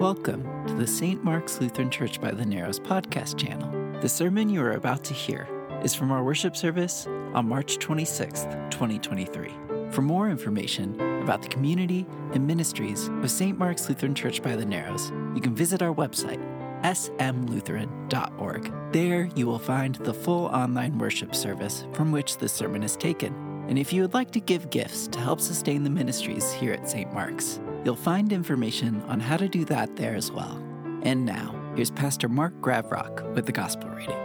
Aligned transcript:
Welcome 0.00 0.44
to 0.68 0.74
the 0.74 0.86
St. 0.86 1.24
Mark's 1.24 1.60
Lutheran 1.60 1.90
Church 1.90 2.20
by 2.20 2.30
the 2.30 2.46
Narrows 2.46 2.78
podcast 2.78 3.36
channel. 3.36 3.68
The 4.00 4.08
sermon 4.08 4.48
you 4.48 4.62
are 4.62 4.74
about 4.74 5.02
to 5.06 5.12
hear 5.12 5.48
is 5.82 5.92
from 5.92 6.12
our 6.12 6.22
worship 6.22 6.56
service 6.56 7.08
on 7.34 7.48
March 7.48 7.78
26th, 7.78 8.70
2023. 8.70 9.52
For 9.90 10.02
more 10.02 10.30
information 10.30 10.94
about 11.20 11.42
the 11.42 11.48
community 11.48 12.06
and 12.32 12.46
ministries 12.46 13.08
of 13.08 13.28
St. 13.28 13.58
Mark's 13.58 13.88
Lutheran 13.88 14.14
Church 14.14 14.40
by 14.40 14.54
the 14.54 14.64
Narrows, 14.64 15.10
you 15.34 15.40
can 15.40 15.56
visit 15.56 15.82
our 15.82 15.92
website, 15.92 16.38
smlutheran.org. 16.84 18.72
There 18.92 19.28
you 19.34 19.46
will 19.48 19.58
find 19.58 19.96
the 19.96 20.14
full 20.14 20.44
online 20.46 20.96
worship 20.98 21.34
service 21.34 21.88
from 21.92 22.12
which 22.12 22.38
this 22.38 22.52
sermon 22.52 22.84
is 22.84 22.96
taken. 22.96 23.34
And 23.68 23.76
if 23.76 23.92
you 23.92 24.02
would 24.02 24.14
like 24.14 24.30
to 24.30 24.40
give 24.40 24.70
gifts 24.70 25.08
to 25.08 25.18
help 25.18 25.40
sustain 25.40 25.82
the 25.82 25.90
ministries 25.90 26.52
here 26.52 26.72
at 26.72 26.88
St. 26.88 27.12
Mark's, 27.12 27.58
You'll 27.84 27.96
find 27.96 28.32
information 28.32 29.02
on 29.08 29.20
how 29.20 29.36
to 29.36 29.48
do 29.48 29.64
that 29.66 29.96
there 29.96 30.14
as 30.14 30.32
well. 30.32 30.62
And 31.02 31.24
now, 31.24 31.54
here's 31.76 31.90
Pastor 31.90 32.28
Mark 32.28 32.52
Gravrock 32.60 33.34
with 33.34 33.46
the 33.46 33.52
Gospel 33.52 33.88
reading. 33.90 34.16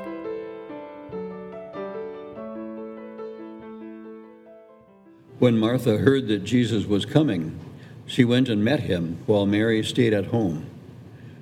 When 5.39 5.57
Martha 5.57 5.97
heard 5.97 6.27
that 6.29 6.43
Jesus 6.43 6.85
was 6.85 7.05
coming, 7.05 7.59
she 8.05 8.23
went 8.23 8.49
and 8.49 8.63
met 8.63 8.81
him 8.81 9.19
while 9.25 9.45
Mary 9.45 9.83
stayed 9.83 10.13
at 10.13 10.27
home. 10.27 10.65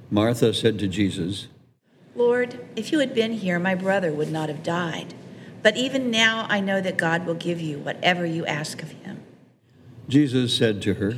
Martha 0.09 0.53
said 0.53 0.79
to 0.79 0.87
Jesus, 0.87 1.47
Lord, 2.15 2.59
if 2.75 2.91
you 2.91 2.99
had 2.99 3.15
been 3.15 3.33
here, 3.33 3.57
my 3.57 3.75
brother 3.75 4.11
would 4.11 4.31
not 4.31 4.49
have 4.49 4.63
died. 4.63 5.13
But 5.63 5.77
even 5.77 6.11
now 6.11 6.45
I 6.49 6.59
know 6.59 6.81
that 6.81 6.97
God 6.97 7.25
will 7.25 7.35
give 7.35 7.61
you 7.61 7.77
whatever 7.77 8.25
you 8.25 8.45
ask 8.45 8.81
of 8.83 8.91
him. 8.91 9.23
Jesus 10.09 10.57
said 10.57 10.81
to 10.81 10.95
her, 10.95 11.17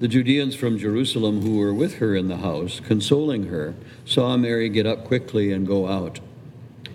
The 0.00 0.08
Judeans 0.08 0.54
from 0.54 0.78
Jerusalem 0.78 1.42
who 1.42 1.58
were 1.58 1.74
with 1.74 1.96
her 1.98 2.16
in 2.16 2.28
the 2.28 2.38
house, 2.38 2.80
consoling 2.80 3.48
her, 3.48 3.74
saw 4.06 4.34
Mary 4.38 4.70
get 4.70 4.86
up 4.86 5.04
quickly 5.04 5.52
and 5.52 5.66
go 5.66 5.88
out. 5.88 6.20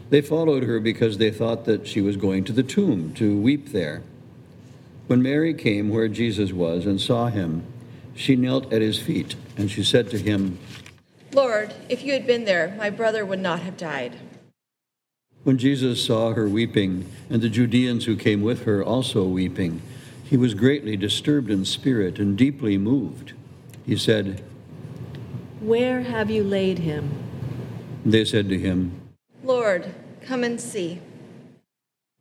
They 0.09 0.21
followed 0.21 0.63
her 0.63 0.79
because 0.79 1.19
they 1.19 1.29
thought 1.29 1.65
that 1.65 1.85
she 1.85 2.01
was 2.01 2.17
going 2.17 2.45
to 2.45 2.51
the 2.51 2.63
tomb 2.63 3.13
to 3.13 3.39
weep 3.39 3.69
there. 3.69 4.01
When 5.05 5.21
Mary 5.21 5.53
came 5.53 5.89
where 5.89 6.07
Jesus 6.07 6.51
was 6.51 6.87
and 6.87 6.99
saw 6.99 7.27
him, 7.27 7.67
she 8.15 8.35
knelt 8.35 8.73
at 8.73 8.81
his 8.81 8.97
feet, 8.97 9.35
and 9.55 9.69
she 9.69 9.83
said 9.83 10.09
to 10.09 10.17
him, 10.17 10.57
Lord, 11.31 11.75
if 11.89 12.03
you 12.03 12.13
had 12.13 12.25
been 12.25 12.45
there, 12.45 12.73
my 12.75 12.89
brother 12.89 13.23
would 13.23 13.39
not 13.39 13.59
have 13.59 13.77
died. 13.77 14.15
When 15.43 15.59
Jesus 15.59 16.03
saw 16.03 16.33
her 16.33 16.49
weeping, 16.49 17.05
and 17.29 17.43
the 17.43 17.49
Judeans 17.49 18.05
who 18.05 18.15
came 18.15 18.41
with 18.41 18.63
her 18.63 18.83
also 18.83 19.25
weeping, 19.25 19.83
he 20.25 20.37
was 20.37 20.55
greatly 20.55 20.97
disturbed 20.97 21.51
in 21.51 21.63
spirit 21.65 22.17
and 22.17 22.35
deeply 22.37 22.77
moved. 22.77 23.33
He 23.85 23.95
said, 23.95 24.43
Where 25.59 26.01
have 26.01 26.31
you 26.31 26.43
laid 26.43 26.79
him? 26.79 27.11
They 28.03 28.25
said 28.25 28.49
to 28.49 28.59
him, 28.59 28.99
Lord, 29.43 29.93
come 30.21 30.43
and 30.43 30.59
see. 30.59 30.99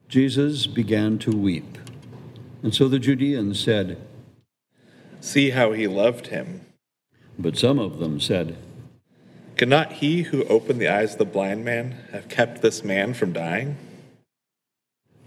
Jesus 0.08 0.66
began 0.66 1.18
to 1.20 1.30
weep. 1.30 1.78
And 2.62 2.74
so 2.74 2.88
the 2.88 2.98
Judeans 2.98 3.58
said, 3.58 3.98
See 5.20 5.50
how 5.50 5.72
he 5.72 5.86
loved 5.86 6.26
him. 6.26 6.60
But 7.38 7.56
some 7.56 7.78
of 7.78 7.98
them 7.98 8.20
said, 8.20 8.58
Could 9.56 9.70
not 9.70 9.94
he 9.94 10.22
who 10.22 10.44
opened 10.44 10.80
the 10.80 10.88
eyes 10.88 11.12
of 11.12 11.18
the 11.18 11.24
blind 11.24 11.64
man 11.64 12.04
have 12.12 12.28
kept 12.28 12.60
this 12.60 12.84
man 12.84 13.14
from 13.14 13.32
dying? 13.32 13.76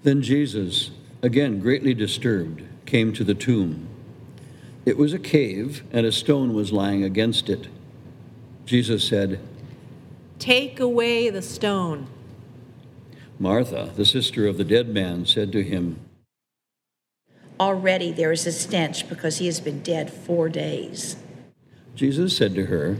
Then 0.04 0.22
Jesus, 0.22 0.92
again 1.22 1.60
greatly 1.60 1.94
disturbed, 1.94 2.64
came 2.86 3.14
to 3.14 3.24
the 3.24 3.34
tomb. 3.34 3.88
It 4.86 4.98
was 4.98 5.14
a 5.14 5.20
cave, 5.20 5.84
and 5.92 6.06
a 6.06 6.12
stone 6.12 6.54
was 6.54 6.72
lying 6.72 7.04
against 7.04 7.50
it. 7.50 7.68
Jesus 8.66 9.08
said, 9.08 9.40
Take 10.40 10.80
away 10.80 11.30
the 11.30 11.42
stone. 11.42 12.08
Martha, 13.40 13.92
the 13.96 14.06
sister 14.06 14.48
of 14.48 14.58
the 14.58 14.64
dead 14.64 14.90
man, 14.90 15.26
said 15.26 15.52
to 15.52 15.64
him, 15.64 16.00
Already 17.60 18.12
there 18.12 18.32
is 18.32 18.46
a 18.46 18.52
stench 18.52 19.10
because 19.10 19.38
he 19.38 19.48
has 19.48 19.60
been 19.60 19.82
dead 19.82 20.12
four 20.12 20.48
days. 20.48 21.18
Jesus 21.96 22.38
said 22.38 22.54
to 22.56 22.66
her, 22.68 22.98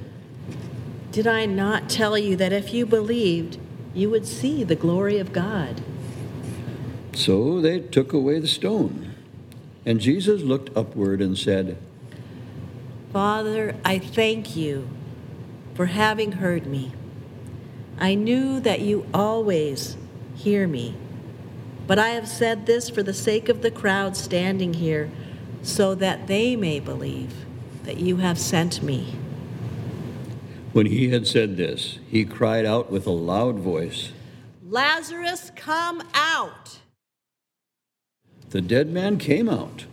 Did 1.12 1.28
I 1.28 1.46
not 1.46 1.90
tell 1.90 2.18
you 2.18 2.36
that 2.38 2.52
if 2.52 2.74
you 2.74 2.86
believed, 2.86 3.60
you 3.94 4.10
would 4.10 4.26
see 4.26 4.64
the 4.64 4.76
glory 4.76 5.20
of 5.20 5.32
God? 5.32 5.82
So 7.18 7.60
they 7.60 7.80
took 7.80 8.14
away 8.14 8.38
the 8.38 8.48
stone. 8.48 9.16
And 9.88 10.00
Jesus 10.00 10.44
looked 10.44 10.70
upward 10.78 11.20
and 11.20 11.36
said, 11.36 11.78
Father, 13.12 13.76
I 13.84 13.98
thank 13.98 14.56
you 14.56 14.88
for 15.74 15.88
having 15.88 16.34
heard 16.34 16.68
me. 16.68 16.92
I 17.98 18.14
knew 18.14 18.60
that 18.60 18.82
you 18.82 19.08
always 19.16 19.98
hear 20.36 20.68
me, 20.68 20.94
but 21.88 21.98
I 21.98 22.10
have 22.10 22.28
said 22.28 22.68
this 22.68 22.88
for 22.88 23.02
the 23.02 23.16
sake 23.16 23.50
of 23.50 23.64
the 23.64 23.72
crowd 23.72 24.16
standing 24.16 24.76
here, 24.76 25.10
so 25.64 25.96
that 25.96 26.28
they 26.28 26.56
may 26.56 26.80
believe 26.80 27.34
that 27.86 27.98
you 27.98 28.18
have 28.18 28.38
sent 28.38 28.84
me. 28.84 29.16
When 30.72 30.86
he 30.86 31.10
had 31.10 31.26
said 31.26 31.58
this, 31.58 31.98
he 32.08 32.26
cried 32.26 32.66
out 32.66 32.92
with 32.92 33.08
a 33.08 33.12
loud 33.12 33.56
voice, 33.56 34.12
Lazarus, 34.64 35.52
come 35.56 36.04
out! 36.14 36.78
The 38.50 38.62
dead 38.62 38.90
man 38.90 39.18
came 39.18 39.50
out, 39.50 39.86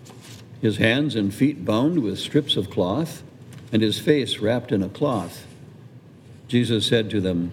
his 0.61 0.77
hands 0.77 1.17
and 1.17 1.35
feet 1.35 1.65
bound 1.65 2.03
with 2.03 2.19
strips 2.19 2.57
of 2.57 2.71
cloth, 2.71 3.23
and 3.73 3.83
his 3.83 3.99
face 3.99 4.39
wrapped 4.39 4.71
in 4.71 4.83
a 4.83 4.89
cloth. 4.89 5.47
Jesus 6.47 6.87
said 6.87 7.11
to 7.11 7.21
them, 7.21 7.51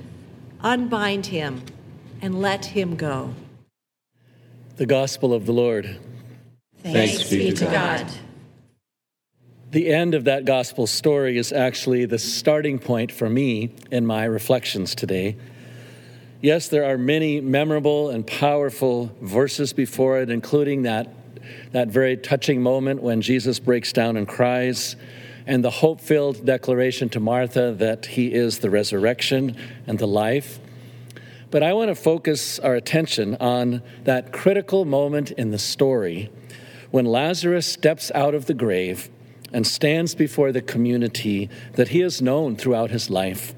Unbind 0.61 1.27
him 1.27 1.63
and 2.21 2.39
let 2.39 2.65
him 2.65 2.95
go. 2.95 3.33
The 4.77 4.85
Gospel 4.85 5.33
of 5.33 5.45
the 5.45 5.53
Lord. 5.53 5.97
Thanks, 6.83 7.17
Thanks 7.17 7.29
be 7.29 7.51
to 7.51 7.65
God. 7.65 8.07
The 9.71 9.93
end 9.93 10.13
of 10.15 10.25
that 10.25 10.43
gospel 10.43 10.85
story 10.85 11.37
is 11.37 11.53
actually 11.53 12.05
the 12.05 12.19
starting 12.19 12.77
point 12.77 13.09
for 13.09 13.29
me 13.29 13.73
in 13.89 14.05
my 14.05 14.25
reflections 14.25 14.93
today. 14.93 15.37
Yes, 16.43 16.69
there 16.69 16.85
are 16.85 16.97
many 16.97 17.39
memorable 17.39 18.09
and 18.09 18.25
powerful 18.25 19.15
verses 19.21 19.73
before 19.73 20.21
it, 20.21 20.31
including 20.31 20.81
that, 20.83 21.13
that 21.71 21.89
very 21.89 22.17
touching 22.17 22.63
moment 22.63 23.03
when 23.03 23.21
Jesus 23.21 23.59
breaks 23.59 23.93
down 23.93 24.17
and 24.17 24.27
cries, 24.27 24.95
and 25.45 25.63
the 25.63 25.69
hope 25.69 26.01
filled 26.01 26.43
declaration 26.43 27.09
to 27.09 27.19
Martha 27.19 27.73
that 27.73 28.07
he 28.07 28.33
is 28.33 28.57
the 28.57 28.71
resurrection 28.71 29.55
and 29.85 29.99
the 29.99 30.07
life. 30.07 30.59
But 31.51 31.61
I 31.61 31.73
want 31.73 31.89
to 31.89 31.95
focus 31.95 32.57
our 32.57 32.73
attention 32.73 33.35
on 33.35 33.83
that 34.05 34.33
critical 34.33 34.83
moment 34.83 35.29
in 35.29 35.51
the 35.51 35.59
story 35.59 36.31
when 36.89 37.05
Lazarus 37.05 37.67
steps 37.67 38.11
out 38.15 38.33
of 38.33 38.47
the 38.47 38.55
grave 38.55 39.11
and 39.53 39.67
stands 39.67 40.15
before 40.15 40.51
the 40.51 40.61
community 40.63 41.51
that 41.73 41.89
he 41.89 41.99
has 41.99 42.19
known 42.19 42.55
throughout 42.55 42.89
his 42.89 43.11
life. 43.11 43.53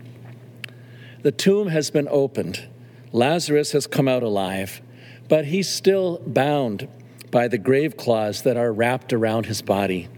The 1.21 1.31
tomb 1.31 1.69
has 1.69 1.89
been 1.89 2.09
opened 2.11 2.67
Lazarus 3.13 3.71
has 3.71 3.85
come 3.85 4.07
out 4.07 4.23
alive, 4.23 4.81
but 5.29 5.45
he's 5.45 5.69
still 5.69 6.17
bound 6.25 6.87
by 7.29 7.47
the 7.47 7.59
grave 7.59 7.95
cloths 7.95 8.41
that 8.41 8.57
are 8.57 8.73
wrapped 8.73 9.13
around 9.13 9.45
his 9.45 9.61
body. 9.61 10.09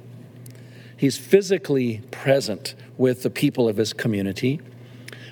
He's 0.97 1.17
physically 1.17 2.01
present 2.09 2.73
with 2.97 3.21
the 3.21 3.29
people 3.29 3.67
of 3.67 3.75
his 3.75 3.91
community, 3.91 4.61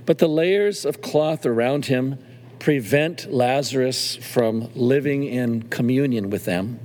but 0.06 0.18
the 0.18 0.28
layers 0.28 0.86
of 0.86 1.02
cloth 1.02 1.46
around 1.46 1.86
him 1.86 2.20
prevent 2.60 3.32
Lazarus 3.32 4.18
from 4.18 4.70
living 4.76 5.24
in 5.24 5.64
communion 5.64 6.30
with 6.30 6.44
them. 6.44 6.80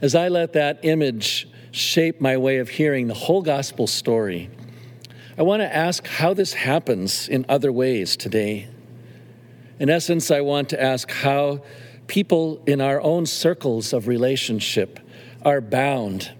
As 0.00 0.16
I 0.16 0.26
let 0.26 0.52
that 0.54 0.80
image 0.82 1.48
shape 1.70 2.20
my 2.20 2.36
way 2.36 2.58
of 2.58 2.70
hearing 2.70 3.06
the 3.06 3.14
whole 3.14 3.42
gospel 3.42 3.86
story, 3.86 4.50
I 5.38 5.42
want 5.42 5.62
to 5.62 5.74
ask 5.74 6.06
how 6.06 6.34
this 6.34 6.54
happens 6.54 7.28
in 7.28 7.46
other 7.48 7.70
ways 7.70 8.16
today. 8.16 8.68
In 9.82 9.90
essence, 9.90 10.30
I 10.30 10.42
want 10.42 10.68
to 10.68 10.80
ask 10.80 11.10
how 11.10 11.60
people 12.06 12.62
in 12.68 12.80
our 12.80 13.00
own 13.00 13.26
circles 13.26 13.92
of 13.92 14.06
relationship 14.06 15.00
are 15.44 15.60
bound 15.60 16.30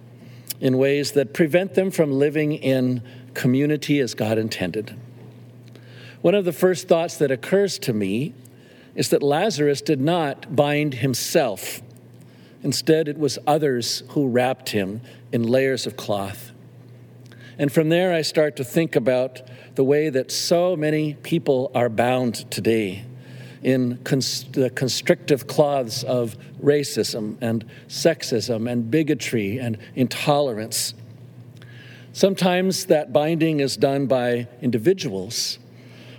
in 0.61 0.79
ways 0.79 1.11
that 1.13 1.35
prevent 1.35 1.75
them 1.75 1.91
from 1.91 2.13
living 2.13 2.53
in 2.53 3.03
community 3.35 3.99
as 3.99 4.15
God 4.15 4.39
intended. 4.39 4.97
One 6.21 6.37
of 6.37 6.45
the 6.45 6.53
first 6.53 6.87
thoughts 6.87 7.17
that 7.17 7.33
occurs 7.33 7.81
to 7.81 7.93
me 7.93 8.33
is 8.95 9.09
that 9.09 9.25
Lazarus 9.25 9.81
did 9.81 10.01
not 10.01 10.55
bind 10.55 10.95
himself. 10.95 11.83
Instead, 12.63 13.09
it 13.09 13.19
was 13.19 13.41
others 13.45 14.05
who 14.11 14.29
wrapped 14.29 14.69
him 14.69 15.01
in 15.33 15.43
layers 15.43 15.85
of 15.85 15.97
cloth. 15.97 16.53
And 17.59 17.73
from 17.73 17.89
there, 17.89 18.15
I 18.15 18.23
start 18.23 18.55
to 18.59 18.63
think 18.63 18.95
about 18.95 19.43
the 19.75 19.83
way 19.83 20.11
that 20.11 20.31
so 20.31 20.77
many 20.77 21.15
people 21.15 21.73
are 21.75 21.89
bound 21.89 22.49
today 22.49 23.07
in 23.63 23.99
the 24.03 24.71
constrictive 24.75 25.47
cloths 25.47 26.03
of 26.03 26.37
racism 26.63 27.37
and 27.41 27.65
sexism 27.89 28.71
and 28.71 28.91
bigotry 28.91 29.59
and 29.59 29.79
intolerance. 29.95 30.95
Sometimes 32.13 32.87
that 32.87 33.13
binding 33.13 33.61
is 33.61 33.77
done 33.77 34.07
by 34.07 34.49
individuals, 34.61 35.59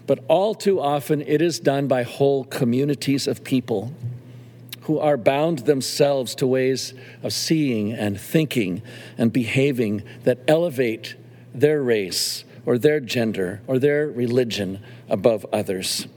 but 0.08 0.24
all 0.28 0.56
too 0.56 0.82
often 0.82 1.22
it 1.22 1.42
is 1.42 1.60
done 1.60 1.88
by 1.88 2.04
whole 2.04 2.46
communities 2.46 3.28
of 3.28 3.44
people 3.44 3.94
who 4.82 5.00
are 5.00 5.18
bound 5.18 5.60
themselves 5.60 6.36
to 6.36 6.48
ways 6.48 6.94
of 7.22 7.32
seeing 7.32 7.94
and 7.94 8.20
thinking 8.20 8.82
and 9.18 9.32
behaving 9.32 10.04
that 10.24 10.40
elevate 10.48 11.16
their 11.54 11.82
race 11.82 12.44
or 12.66 12.78
their 12.78 13.00
gender 13.00 13.62
or 13.68 13.80
their 13.80 14.08
religion 14.08 14.80
above 15.10 15.46
others. 15.54 16.08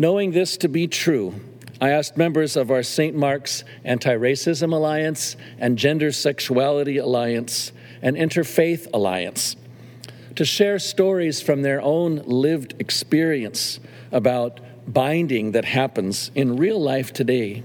Knowing 0.00 0.30
this 0.30 0.56
to 0.56 0.66
be 0.66 0.88
true, 0.88 1.34
I 1.78 1.90
asked 1.90 2.16
members 2.16 2.56
of 2.56 2.70
our 2.70 2.82
St. 2.82 3.14
Mark's 3.14 3.64
Anti 3.84 4.16
Racism 4.16 4.72
Alliance 4.72 5.36
and 5.58 5.76
Gender 5.76 6.10
Sexuality 6.10 6.96
Alliance 6.96 7.70
and 8.00 8.16
Interfaith 8.16 8.88
Alliance 8.94 9.56
to 10.36 10.46
share 10.46 10.78
stories 10.78 11.42
from 11.42 11.60
their 11.60 11.82
own 11.82 12.22
lived 12.24 12.76
experience 12.78 13.78
about 14.10 14.60
binding 14.90 15.52
that 15.52 15.66
happens 15.66 16.30
in 16.34 16.56
real 16.56 16.80
life 16.80 17.12
today. 17.12 17.62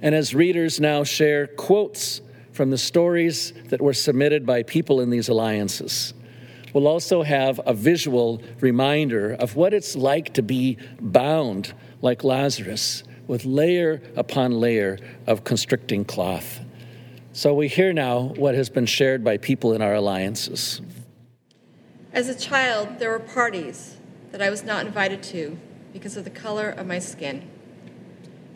And 0.00 0.14
as 0.14 0.34
readers 0.34 0.80
now 0.80 1.04
share 1.04 1.48
quotes 1.48 2.22
from 2.52 2.70
the 2.70 2.78
stories 2.78 3.52
that 3.66 3.82
were 3.82 3.92
submitted 3.92 4.46
by 4.46 4.62
people 4.62 5.02
in 5.02 5.10
these 5.10 5.28
alliances, 5.28 6.14
we'll 6.72 6.88
also 6.88 7.22
have 7.22 7.60
a 7.66 7.74
visual 7.74 8.42
reminder 8.60 9.32
of 9.34 9.56
what 9.56 9.74
it's 9.74 9.96
like 9.96 10.34
to 10.34 10.42
be 10.42 10.78
bound 11.00 11.74
like 12.02 12.24
Lazarus 12.24 13.04
with 13.26 13.44
layer 13.44 14.02
upon 14.16 14.52
layer 14.52 14.98
of 15.26 15.44
constricting 15.44 16.04
cloth. 16.04 16.60
So 17.32 17.54
we 17.54 17.68
hear 17.68 17.92
now 17.92 18.32
what 18.36 18.56
has 18.56 18.68
been 18.68 18.86
shared 18.86 19.22
by 19.22 19.36
people 19.36 19.72
in 19.72 19.82
our 19.82 19.94
alliances. 19.94 20.80
As 22.12 22.28
a 22.28 22.34
child, 22.34 22.98
there 22.98 23.10
were 23.10 23.20
parties 23.20 23.98
that 24.32 24.42
I 24.42 24.50
was 24.50 24.64
not 24.64 24.84
invited 24.84 25.22
to 25.24 25.56
because 25.92 26.16
of 26.16 26.24
the 26.24 26.30
color 26.30 26.68
of 26.70 26.86
my 26.86 26.98
skin, 26.98 27.48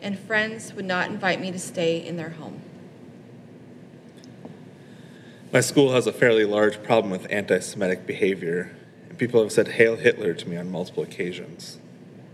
and 0.01 0.19
friends 0.19 0.73
would 0.73 0.83
not 0.83 1.09
invite 1.09 1.39
me 1.39 1.51
to 1.51 1.59
stay 1.59 2.05
in 2.05 2.17
their 2.17 2.31
home. 2.31 2.61
My 5.55 5.61
school 5.61 5.93
has 5.93 6.05
a 6.05 6.11
fairly 6.11 6.43
large 6.43 6.83
problem 6.83 7.09
with 7.09 7.31
anti 7.31 7.59
Semitic 7.59 8.05
behavior, 8.05 8.75
and 9.07 9.17
people 9.17 9.41
have 9.41 9.53
said 9.53 9.69
Hail 9.69 9.95
Hitler 9.95 10.33
to 10.33 10.49
me 10.49 10.57
on 10.57 10.69
multiple 10.69 11.01
occasions. 11.01 11.77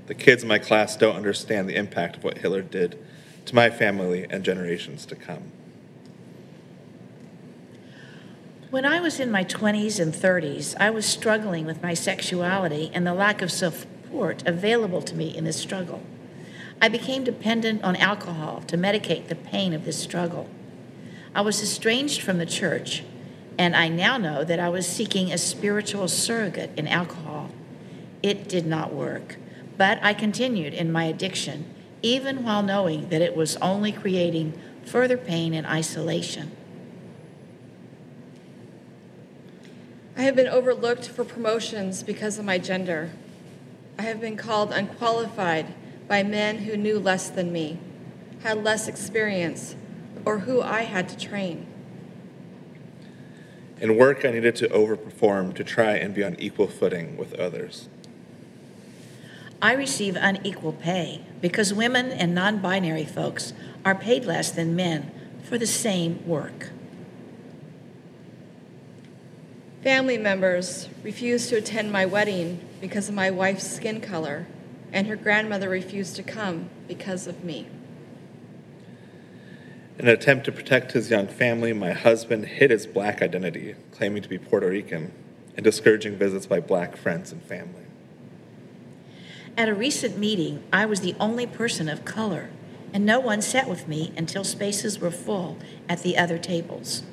The 0.07 0.15
kids 0.15 0.41
in 0.41 0.50
my 0.50 0.57
class 0.57 0.97
don't 0.97 1.15
understand 1.15 1.69
the 1.69 1.75
impact 1.75 2.15
of 2.15 2.23
what 2.23 2.39
Hitler 2.39 2.63
did 2.63 2.97
to 3.45 3.53
my 3.53 3.69
family 3.69 4.25
and 4.27 4.44
generations 4.44 5.06
to 5.06 5.15
come. 5.15 5.51
When 8.71 8.85
I 8.85 9.00
was 9.00 9.19
in 9.19 9.29
my 9.29 9.44
20s 9.44 10.00
and 10.00 10.15
30s, 10.15 10.75
I 10.79 10.89
was 10.89 11.06
struggling 11.06 11.68
with 11.68 11.83
my 11.83 11.94
sexuality 11.94 12.89
and 12.91 13.06
the 13.06 13.13
lack 13.13 13.44
of 13.44 13.51
support 13.51 14.41
available 14.47 15.03
to 15.03 15.13
me 15.13 15.38
in 15.38 15.44
this 15.44 15.57
struggle. 15.57 16.01
I 16.81 16.89
became 16.89 17.23
dependent 17.23 17.83
on 17.83 17.97
alcohol 17.97 18.63
to 18.65 18.79
medicate 18.79 19.27
the 19.27 19.35
pain 19.35 19.73
of 19.73 19.85
this 19.85 20.00
struggle. 20.00 20.50
I 21.35 21.41
was 21.41 21.62
estranged 21.62 22.23
from 22.23 22.39
the 22.39 22.45
church, 22.47 23.03
and 23.62 23.75
I 23.75 23.90
now 23.90 24.18
know 24.18 24.44
that 24.44 24.60
I 24.60 24.69
was 24.69 24.88
seeking 24.88 25.31
a 25.31 25.38
spiritual 25.38 26.08
surrogate 26.08 26.72
in 26.75 26.88
alcohol. 26.88 27.52
It 28.24 28.50
did 28.50 28.66
not 28.66 28.92
work, 28.92 29.36
but 29.78 30.00
I 30.02 30.16
continued 30.16 30.74
in 30.74 30.92
my 30.92 31.04
addiction, 31.04 31.72
even 32.02 32.44
while 32.44 32.63
knowing 32.63 33.10
that 33.10 33.22
it 33.22 33.36
was 33.36 33.58
only 33.58 33.92
creating 33.92 34.60
further 34.84 35.16
pain 35.16 35.54
and 35.54 35.68
isolation. 35.68 36.50
I 40.18 40.24
have 40.24 40.36
been 40.36 40.48
overlooked 40.48 41.07
for 41.07 41.24
promotions 41.24 42.02
because 42.02 42.40
of 42.40 42.46
my 42.46 42.57
gender. 42.57 43.12
I 44.00 44.02
have 44.02 44.19
been 44.19 44.38
called 44.38 44.72
unqualified 44.72 45.68
by 46.07 46.24
men 46.24 46.57
who 46.57 46.75
knew 46.75 46.98
less 46.98 47.30
than 47.30 47.54
me, 47.54 47.78
had 48.42 48.64
less 48.64 48.88
experience, 48.88 49.75
or 50.25 50.40
who 50.40 50.64
I 50.64 50.81
had 50.81 51.07
to 51.10 51.16
train. 51.16 51.70
In 53.81 53.98
work, 53.98 54.24
I 54.24 54.30
needed 54.30 54.56
to 54.57 54.68
overperform 54.68 55.56
to 55.56 55.63
try 55.63 55.94
and 55.94 56.13
be 56.13 56.24
on 56.24 56.36
equal 56.39 56.68
footing 56.68 57.18
with 57.18 57.33
others. 57.33 57.89
I 59.60 59.74
receive 59.74 60.16
unequal 60.16 60.74
pay 60.74 61.22
because 61.42 61.74
women 61.74 62.12
and 62.12 62.36
non 62.36 62.60
binary 62.60 63.06
folks 63.06 63.54
are 63.83 63.95
paid 63.95 64.24
less 64.24 64.51
than 64.51 64.75
men 64.75 65.12
for 65.44 65.57
the 65.57 65.66
same 65.66 66.24
work. 66.28 66.69
Family 69.81 70.19
members 70.19 70.88
refused 71.04 71.50
to 71.50 71.56
attend 71.56 71.92
my 71.92 72.06
wedding 72.06 72.60
because 72.80 73.09
of 73.09 73.16
my 73.16 73.31
wife's 73.31 73.68
skin 73.68 74.00
color, 74.00 74.45
and 74.94 75.07
her 75.07 75.16
grandmother 75.16 75.69
refused 75.69 76.16
to 76.18 76.23
come 76.23 76.69
because 76.88 77.26
of 77.26 77.44
me. 77.44 77.68
In 80.02 80.08
an 80.08 80.16
attempt 80.16 80.46
to 80.46 80.52
protect 80.52 80.94
his 80.94 81.12
young 81.12 81.28
family, 81.28 81.74
my 81.74 81.92
husband 81.92 82.48
hid 82.48 82.72
his 82.72 82.88
black 82.88 83.22
identity, 83.22 83.76
claiming 83.92 84.24
to 84.24 84.28
be 84.30 84.40
Puerto 84.40 84.68
Rican, 84.68 85.12
and 85.56 85.64
discouraging 85.64 86.16
visits 86.16 86.48
by 86.48 86.60
black 86.60 86.98
friends 86.98 87.31
and 87.31 87.40
family. 87.44 87.84
At 89.56 89.70
a 89.70 89.76
recent 89.76 90.18
meeting, 90.18 90.64
I 90.74 90.88
was 90.88 91.02
the 91.02 91.14
only 91.20 91.46
person 91.46 91.88
of 91.88 92.04
color, 92.04 92.50
and 92.92 93.06
no 93.06 93.20
one 93.20 93.44
sat 93.44 93.70
with 93.70 93.88
me 93.88 94.12
until 94.18 94.44
spaces 94.44 94.98
were 94.98 95.12
full 95.12 95.60
at 95.88 96.02
the 96.02 96.18
other 96.18 96.40
tables. 96.40 97.04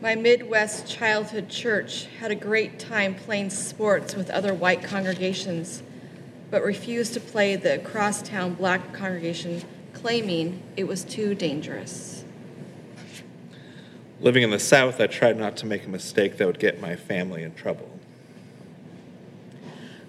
My 0.00 0.16
Midwest 0.16 0.88
childhood 0.88 1.48
church 1.48 2.06
had 2.18 2.32
a 2.32 2.34
great 2.34 2.80
time 2.80 3.14
playing 3.14 3.50
sports 3.50 4.16
with 4.16 4.28
other 4.30 4.52
white 4.52 4.82
congregations, 4.82 5.84
but 6.50 6.64
refused 6.64 7.14
to 7.14 7.20
play 7.20 7.54
the 7.54 7.78
crosstown 7.78 8.54
black 8.54 8.92
congregation, 8.92 9.62
claiming 10.00 10.62
it 10.76 10.86
was 10.86 11.04
too 11.04 11.34
dangerous. 11.34 12.24
Living 14.20 14.42
in 14.42 14.50
the 14.50 14.58
South, 14.58 15.00
I 15.00 15.06
tried 15.06 15.38
not 15.38 15.56
to 15.58 15.66
make 15.66 15.86
a 15.86 15.88
mistake 15.88 16.38
that 16.38 16.46
would 16.46 16.58
get 16.58 16.80
my 16.80 16.96
family 16.96 17.42
in 17.42 17.54
trouble. 17.54 17.88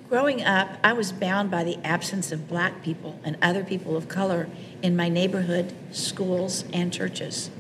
Growing 0.10 0.44
up, 0.44 0.70
I 0.84 0.94
was 0.94 1.12
bound 1.12 1.52
by 1.52 1.64
the 1.64 1.78
absence 1.84 2.32
of 2.32 2.48
black 2.48 2.82
people 2.82 3.20
and 3.24 3.38
other 3.42 3.64
people 3.64 3.96
of 3.96 4.08
color 4.08 4.48
in 4.82 4.96
my 4.96 5.10
neighborhood, 5.10 5.74
schools, 5.92 6.66
and 6.74 6.92
churches. 6.92 7.52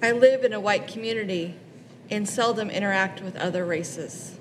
I 0.00 0.12
live 0.12 0.44
in 0.44 0.52
a 0.52 0.60
white 0.60 0.86
community 0.86 1.56
and 2.10 2.28
seldom 2.28 2.70
interact 2.70 3.22
with 3.22 3.36
other 3.36 3.64
races. 3.64 4.38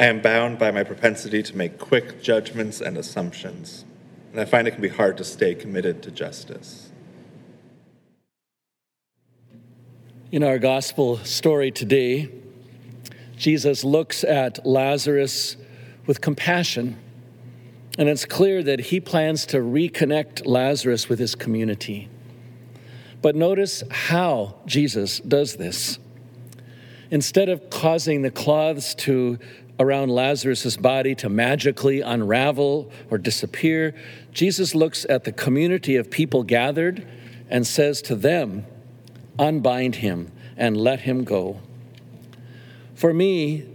I 0.00 0.06
am 0.06 0.22
bound 0.22 0.58
by 0.58 0.70
my 0.70 0.82
propensity 0.82 1.42
to 1.42 1.54
make 1.54 1.78
quick 1.78 2.22
judgments 2.22 2.80
and 2.80 2.96
assumptions, 2.96 3.84
and 4.32 4.40
I 4.40 4.46
find 4.46 4.66
it 4.66 4.70
can 4.70 4.80
be 4.80 4.88
hard 4.88 5.18
to 5.18 5.24
stay 5.24 5.54
committed 5.54 6.02
to 6.04 6.10
justice. 6.10 6.88
In 10.32 10.42
our 10.42 10.58
gospel 10.58 11.18
story 11.18 11.70
today, 11.70 12.30
Jesus 13.36 13.84
looks 13.84 14.24
at 14.24 14.64
Lazarus 14.64 15.58
with 16.06 16.22
compassion, 16.22 16.96
and 17.98 18.08
it's 18.08 18.24
clear 18.24 18.62
that 18.62 18.80
he 18.80 19.00
plans 19.00 19.44
to 19.46 19.58
reconnect 19.58 20.46
Lazarus 20.46 21.10
with 21.10 21.18
his 21.18 21.34
community. 21.34 22.08
But 23.20 23.36
notice 23.36 23.82
how 23.90 24.54
Jesus 24.64 25.20
does 25.20 25.56
this. 25.56 25.98
Instead 27.10 27.50
of 27.50 27.68
causing 27.68 28.22
the 28.22 28.30
cloths 28.30 28.94
to 28.94 29.38
around 29.80 30.10
Lazarus' 30.10 30.76
body 30.76 31.14
to 31.16 31.28
magically 31.28 32.02
unravel 32.02 32.92
or 33.10 33.18
disappear, 33.18 33.94
Jesus 34.30 34.74
looks 34.74 35.06
at 35.08 35.24
the 35.24 35.32
community 35.32 35.96
of 35.96 36.10
people 36.10 36.42
gathered 36.44 37.04
and 37.48 37.66
says 37.66 38.02
to 38.02 38.14
them, 38.14 38.66
Unbind 39.38 39.96
him 39.96 40.30
and 40.56 40.76
let 40.76 41.00
him 41.00 41.24
go. 41.24 41.60
For 42.94 43.14
me, 43.14 43.66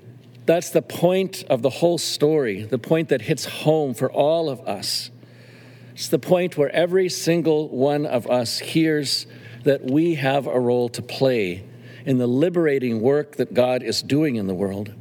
that's 0.46 0.70
the 0.70 0.84
point 0.84 1.44
of 1.50 1.64
the 1.64 1.72
whole 1.72 1.98
story, 1.98 2.62
the 2.62 2.78
point 2.78 3.10
that 3.10 3.24
hits 3.24 3.46
home 3.46 3.96
for 3.96 4.12
all 4.12 4.48
of 4.48 4.62
us. 4.62 5.10
It's 5.96 6.08
the 6.08 6.20
point 6.20 6.56
where 6.56 6.70
every 6.70 7.10
single 7.10 7.68
one 7.70 8.06
of 8.06 8.30
us 8.30 8.60
hears 8.60 9.26
that 9.64 9.90
we 9.90 10.16
have 10.16 10.46
a 10.46 10.60
role 10.60 10.88
to 10.90 11.02
play 11.02 11.64
in 12.06 12.20
the 12.20 12.28
liberating 12.28 13.02
work 13.02 13.38
that 13.38 13.56
God 13.56 13.82
is 13.82 14.04
doing 14.04 14.36
in 14.36 14.46
the 14.46 14.54
world. 14.54 14.94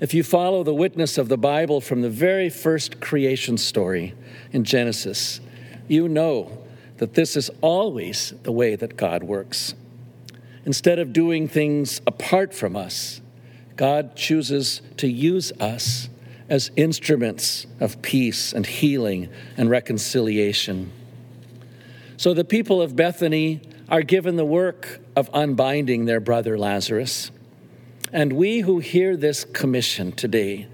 If 0.00 0.14
you 0.14 0.24
follow 0.24 0.64
the 0.64 0.74
witness 0.74 1.18
of 1.18 1.28
the 1.28 1.36
Bible 1.36 1.82
from 1.82 2.00
the 2.00 2.08
very 2.08 2.48
first 2.48 3.00
creation 3.00 3.58
story 3.58 4.14
in 4.50 4.64
Genesis, 4.64 5.40
you 5.88 6.08
know 6.08 6.58
that 6.96 7.12
this 7.12 7.36
is 7.36 7.50
always 7.60 8.32
the 8.42 8.52
way 8.52 8.76
that 8.76 8.96
God 8.96 9.22
works. 9.22 9.74
Instead 10.64 10.98
of 10.98 11.12
doing 11.12 11.48
things 11.48 12.00
apart 12.06 12.54
from 12.54 12.76
us, 12.76 13.20
God 13.76 14.16
chooses 14.16 14.80
to 14.96 15.06
use 15.06 15.52
us 15.60 16.08
as 16.48 16.70
instruments 16.76 17.66
of 17.78 18.00
peace 18.00 18.54
and 18.54 18.64
healing 18.64 19.28
and 19.58 19.68
reconciliation. 19.68 20.92
So 22.16 22.32
the 22.32 22.44
people 22.44 22.80
of 22.80 22.96
Bethany 22.96 23.60
are 23.90 24.02
given 24.02 24.36
the 24.36 24.46
work 24.46 25.00
of 25.14 25.28
unbinding 25.34 26.06
their 26.06 26.20
brother 26.20 26.58
Lazarus. 26.58 27.30
And 28.12 28.32
we 28.32 28.60
who 28.60 28.80
hear 28.80 29.16
this 29.16 29.44
commission 29.44 30.10
today 30.10 30.66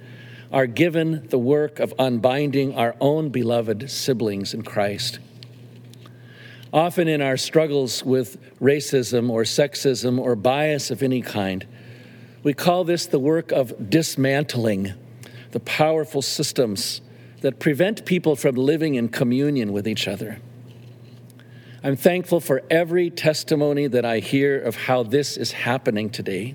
are 0.51 0.67
given 0.67 1.27
the 1.29 1.39
work 1.39 1.79
of 1.81 1.93
unbinding 1.99 2.75
our 2.75 2.97
own 2.99 3.29
beloved 3.29 3.91
siblings 3.91 4.55
in 4.55 4.63
Christ. 4.63 5.19
Often 6.73 7.09
in 7.09 7.21
our 7.21 7.37
struggles 7.37 8.03
with 8.03 8.41
racism 8.59 9.29
or 9.29 9.43
sexism 9.43 10.19
or 10.19 10.35
bias 10.35 10.91
of 10.91 11.03
any 11.03 11.21
kind, 11.21 11.67
we 12.43 12.55
call 12.55 12.85
this 12.85 13.05
the 13.05 13.19
work 13.19 13.53
of 13.53 13.91
dismantling 13.91 14.95
the 15.51 15.61
powerful 15.61 16.23
systems 16.23 17.03
that 17.43 17.61
prevent 17.61 18.07
people 18.07 18.35
from 18.35 18.55
living 18.55 18.95
in 18.95 19.09
communion 19.09 19.73
with 19.73 19.87
each 19.87 20.09
other. 20.09 20.39
I'm 21.83 21.97
thankful 21.97 22.41
for 22.41 22.63
every 22.71 23.11
testimony 23.11 23.89
that 23.89 24.07
I 24.07 24.21
hear 24.21 24.59
of 24.59 24.75
how 24.75 25.03
this 25.03 25.37
is 25.37 25.53
happening 25.53 26.09
today 26.09 26.55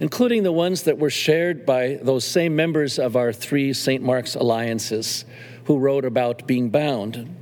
including 0.00 0.42
the 0.42 0.52
ones 0.52 0.84
that 0.84 0.98
were 0.98 1.10
shared 1.10 1.66
by 1.66 1.98
those 2.02 2.24
same 2.24 2.54
members 2.54 2.98
of 2.98 3.16
our 3.16 3.32
three 3.32 3.72
St. 3.72 4.02
Mark's 4.02 4.34
alliances 4.34 5.24
who 5.64 5.78
wrote 5.78 6.04
about 6.04 6.46
being 6.46 6.70
bound. 6.70 7.34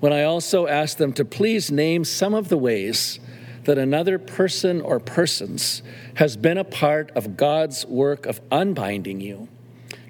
When 0.00 0.12
I 0.12 0.24
also 0.24 0.66
asked 0.66 0.98
them 0.98 1.12
to 1.14 1.24
please 1.24 1.70
name 1.70 2.04
some 2.04 2.34
of 2.34 2.48
the 2.48 2.58
ways 2.58 3.20
that 3.64 3.78
another 3.78 4.18
person 4.18 4.80
or 4.80 5.00
persons 5.00 5.82
has 6.14 6.36
been 6.36 6.58
a 6.58 6.64
part 6.64 7.10
of 7.12 7.36
God's 7.36 7.86
work 7.86 8.26
of 8.26 8.40
unbinding 8.52 9.20
you, 9.20 9.48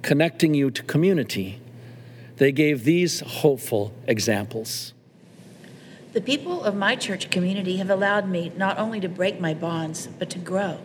connecting 0.03 0.55
you 0.55 0.71
to 0.71 0.83
community, 0.83 1.61
they 2.37 2.53
gave 2.53 2.85
these 2.85 3.21
hopeful 3.21 3.95
examples. 4.07 4.93
The 6.13 6.21
people 6.21 6.65
of 6.65 6.75
my 6.75 6.97
church 6.97 7.31
community 7.31 7.77
have 7.77 7.91
allowed 7.91 8.29
me 8.29 8.53
not 8.57 8.79
only 8.79 9.01
to 9.01 9.09
break 9.09 9.41
my 9.41 9.55
bonds, 9.55 10.07
but 10.19 10.31
to 10.31 10.39
grow. 10.39 10.81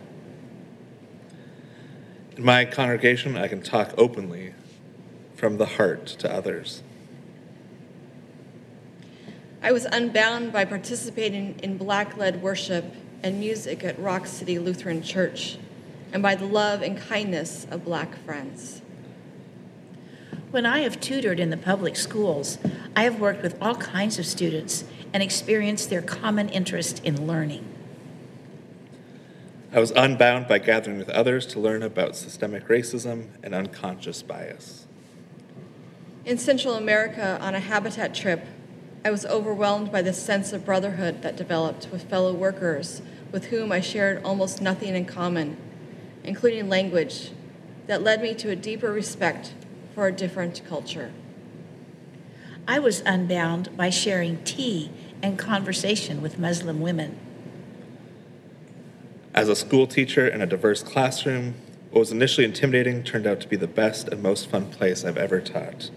In 2.36 2.44
my 2.44 2.64
congregation, 2.64 3.36
I 3.36 3.46
can 3.46 3.62
talk 3.62 3.92
openly 3.98 4.54
from 5.34 5.58
the 5.58 5.66
heart 5.66 6.06
to 6.06 6.32
others. 6.32 6.82
I 9.62 9.70
was 9.70 9.84
unbound 9.84 10.52
by 10.52 10.64
participating 10.64 11.58
in 11.62 11.76
black 11.76 12.16
led 12.16 12.42
worship 12.42 12.84
and 13.22 13.38
music 13.38 13.84
at 13.84 13.98
Rock 13.98 14.26
City 14.26 14.58
Lutheran 14.58 15.02
Church 15.02 15.58
and 16.12 16.22
by 16.22 16.34
the 16.34 16.46
love 16.46 16.80
and 16.80 16.98
kindness 16.98 17.66
of 17.70 17.84
black 17.84 18.16
friends. 18.24 18.80
When 20.50 20.66
I 20.66 20.80
have 20.80 21.00
tutored 21.00 21.38
in 21.38 21.50
the 21.50 21.56
public 21.56 21.96
schools, 21.96 22.58
I 22.96 23.04
have 23.04 23.20
worked 23.20 23.42
with 23.42 23.60
all 23.60 23.74
kinds 23.74 24.18
of 24.18 24.26
students 24.26 24.84
and 25.12 25.22
experienced 25.22 25.90
their 25.90 26.02
common 26.02 26.48
interest 26.48 27.04
in 27.04 27.26
learning. 27.26 27.71
I 29.74 29.80
was 29.80 29.90
unbound 29.92 30.48
by 30.48 30.58
gathering 30.58 30.98
with 30.98 31.08
others 31.08 31.46
to 31.46 31.58
learn 31.58 31.82
about 31.82 32.14
systemic 32.14 32.68
racism 32.68 33.28
and 33.42 33.54
unconscious 33.54 34.22
bias. 34.22 34.86
In 36.26 36.36
Central 36.36 36.74
America, 36.74 37.38
on 37.40 37.54
a 37.54 37.60
habitat 37.60 38.14
trip, 38.14 38.44
I 39.02 39.10
was 39.10 39.24
overwhelmed 39.24 39.90
by 39.90 40.02
the 40.02 40.12
sense 40.12 40.52
of 40.52 40.66
brotherhood 40.66 41.22
that 41.22 41.36
developed 41.36 41.88
with 41.90 42.04
fellow 42.04 42.34
workers 42.34 43.00
with 43.32 43.46
whom 43.46 43.72
I 43.72 43.80
shared 43.80 44.22
almost 44.22 44.60
nothing 44.60 44.94
in 44.94 45.06
common, 45.06 45.56
including 46.22 46.68
language, 46.68 47.30
that 47.86 48.02
led 48.02 48.20
me 48.20 48.34
to 48.34 48.50
a 48.50 48.56
deeper 48.56 48.92
respect 48.92 49.54
for 49.94 50.06
a 50.06 50.12
different 50.12 50.60
culture. 50.68 51.12
I 52.68 52.78
was 52.78 53.00
unbound 53.06 53.74
by 53.74 53.88
sharing 53.88 54.44
tea 54.44 54.90
and 55.22 55.38
conversation 55.38 56.20
with 56.20 56.38
Muslim 56.38 56.82
women. 56.82 57.18
As 59.34 59.48
a 59.48 59.56
school 59.56 59.86
teacher 59.86 60.28
in 60.28 60.42
a 60.42 60.46
diverse 60.46 60.82
classroom, 60.82 61.54
what 61.90 62.00
was 62.00 62.12
initially 62.12 62.44
intimidating 62.44 63.02
turned 63.02 63.26
out 63.26 63.40
to 63.40 63.48
be 63.48 63.56
the 63.56 63.66
best 63.66 64.08
and 64.08 64.22
most 64.22 64.50
fun 64.50 64.70
place 64.70 65.04
I've 65.04 65.16
ever 65.16 65.40
taught. 65.40 65.90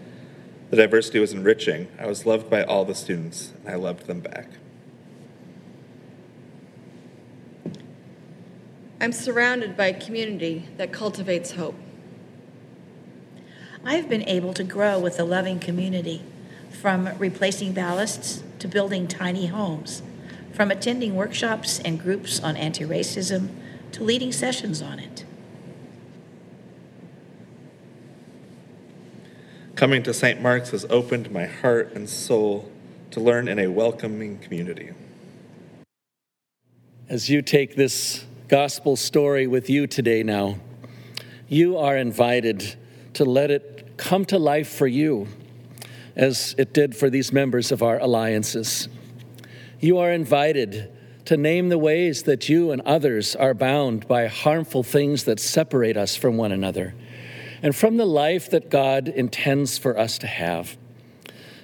The 0.70 0.78
diversity 0.78 1.20
was 1.20 1.34
enriching. 1.34 1.90
I 2.00 2.06
was 2.06 2.26
loved 2.26 2.50
by 2.50 2.64
all 2.64 2.86
the 2.86 2.96
students, 2.96 3.52
and 3.66 3.74
I 3.74 3.76
loved 3.76 4.08
them 4.08 4.22
back. 4.22 4.48
I'm 9.02 9.12
surrounded 9.12 9.76
by 9.76 9.88
a 9.88 10.00
community 10.00 10.70
that 10.78 10.94
cultivates 10.94 11.52
hope. 11.52 11.76
I 13.84 13.96
have 13.96 14.08
been 14.08 14.28
able 14.30 14.54
to 14.54 14.64
grow 14.64 14.98
with 14.98 15.20
a 15.20 15.26
loving 15.26 15.60
community, 15.60 16.24
from 16.72 17.10
replacing 17.18 17.74
ballasts 17.74 18.42
to 18.60 18.68
building 18.70 19.08
tiny 19.08 19.48
homes 19.48 20.02
from 20.56 20.72
attending 20.72 21.16
workshops 21.16 21.80
and 21.80 22.02
groups 22.02 22.40
on 22.40 22.56
anti 22.56 22.86
racism 22.86 23.50
to 23.92 24.04
leading 24.04 24.32
sessions 24.32 24.82
on 24.82 25.00
it. 25.00 25.26
Coming 29.76 30.04
to 30.04 30.14
St. 30.14 30.42
Mark's 30.42 30.72
has 30.72 30.86
opened 30.90 31.30
my 31.32 31.46
heart 31.46 31.92
and 31.94 32.10
soul 32.10 32.72
to 33.12 33.20
learn 33.20 33.50
in 33.50 33.60
a 33.60 33.68
welcoming 33.68 34.40
community. 34.40 34.92
As 37.10 37.30
you 37.30 37.42
take 37.42 37.76
this 37.76 38.26
gospel 38.48 38.96
story 38.96 39.48
with 39.48 39.70
you 39.70 39.86
today 39.86 40.24
now, 40.24 40.58
you 41.50 41.78
are 41.78 41.98
invited 41.98 42.76
to 43.14 43.26
let 43.26 43.52
it 43.52 43.98
come 43.98 44.24
to 44.26 44.40
life 44.40 44.70
for 44.70 44.88
you 44.88 45.28
as 46.16 46.56
it 46.58 46.74
did 46.74 46.96
for 46.96 47.10
these 47.10 47.34
members 47.34 47.72
of 47.74 47.84
our 47.84 48.00
alliances. 48.00 48.88
You 49.80 49.98
are 50.00 50.12
invited 50.12 50.92
to 51.26 51.38
name 51.38 51.70
the 51.70 51.78
ways 51.78 52.24
that 52.24 52.50
you 52.50 52.72
and 52.72 52.82
others 52.82 53.36
are 53.36 53.54
bound 53.54 54.08
by 54.08 54.28
harmful 54.28 54.84
things 54.84 55.24
that 55.24 55.40
separate 55.40 55.98
us 55.98 56.16
from 56.16 56.38
one 56.38 56.52
another 56.52 56.94
and 57.62 57.76
from 57.76 57.98
the 57.98 58.06
life 58.06 58.50
that 58.52 58.70
God 58.70 59.08
intends 59.08 59.78
for 59.78 59.98
us 59.98 60.18
to 60.20 60.28
have. 60.28 60.78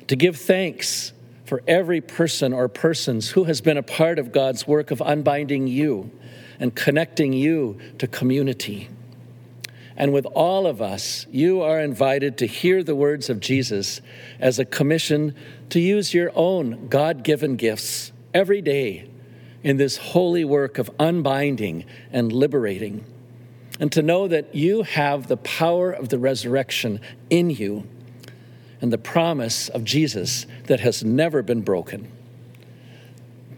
To 0.08 0.16
give 0.16 0.38
thanks 0.38 1.14
for 1.46 1.62
every 1.68 2.02
person 2.02 2.54
or 2.54 2.68
persons 2.68 3.30
who 3.30 3.44
has 3.44 3.62
been 3.62 3.78
a 3.78 3.84
part 3.84 4.18
of 4.18 4.32
God's 4.32 4.66
work 4.66 4.90
of 4.90 5.02
unbinding 5.06 5.68
you 5.68 6.10
and 6.60 6.76
connecting 6.76 7.34
you 7.34 7.78
to 8.00 8.08
community. 8.08 8.90
And 10.02 10.12
with 10.14 10.26
all 10.34 10.66
of 10.66 10.82
us, 10.82 11.28
you 11.30 11.62
are 11.62 11.80
invited 11.80 12.36
to 12.40 12.48
hear 12.48 12.84
the 12.84 12.96
words 12.96 13.30
of 13.30 13.40
Jesus 13.40 14.02
as 14.40 14.58
a 14.58 14.66
commission 14.66 15.36
to 15.70 15.80
use 15.80 16.12
your 16.12 16.32
own 16.34 16.88
God 16.88 17.24
given 17.24 17.56
gifts 17.56 18.12
every 18.34 18.64
day 18.64 19.08
in 19.62 19.78
this 19.78 19.98
holy 19.98 20.44
work 20.44 20.80
of 20.80 20.90
unbinding 21.00 21.86
and 22.12 22.34
liberating. 22.34 23.06
And 23.80 23.92
to 23.92 24.02
know 24.02 24.28
that 24.28 24.56
you 24.56 24.82
have 24.82 25.28
the 25.28 25.38
power 25.38 25.92
of 25.92 26.10
the 26.10 26.18
resurrection 26.18 27.00
in 27.30 27.52
you 27.52 27.88
and 28.82 28.92
the 28.92 28.98
promise 28.98 29.70
of 29.70 29.84
Jesus 29.84 30.48
that 30.66 30.80
has 30.80 31.04
never 31.04 31.44
been 31.44 31.62
broken. 31.62 32.12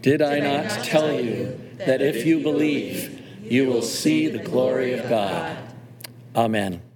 Did 0.02 0.22
I 0.22 0.40
not 0.40 0.70
tell 0.84 1.10
you 1.22 1.58
that 1.78 2.02
if 2.02 2.26
you 2.26 2.42
believe, 2.42 3.22
you 3.50 3.68
will 3.68 3.82
see 3.82 4.28
the 4.28 4.40
glory 4.40 4.92
of 4.92 5.08
God? 5.08 5.63
Amen. 6.36 6.93